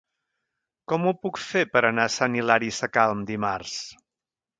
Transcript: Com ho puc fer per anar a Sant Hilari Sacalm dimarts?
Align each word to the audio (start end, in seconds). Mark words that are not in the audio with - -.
Com 0.93 1.03
ho 1.09 1.11
puc 1.25 1.37
fer 1.47 1.61
per 1.73 1.83
anar 1.89 2.05
a 2.09 2.13
Sant 2.13 2.37
Hilari 2.39 2.71
Sacalm 2.79 3.21
dimarts? 3.29 3.77